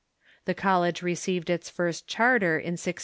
[0.45, 2.99] The college received its first charter in 1650.